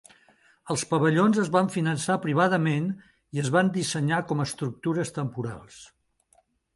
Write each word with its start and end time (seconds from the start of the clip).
Els 0.75 0.83
pavellons 0.91 1.41
es 1.41 1.49
van 1.55 1.67
finançar 1.75 2.15
privadament 2.23 2.87
i 3.37 3.41
es 3.43 3.51
van 3.57 3.69
dissenyar 3.75 4.23
com 4.33 4.41
estructures 4.47 5.13
temporals. 5.19 5.79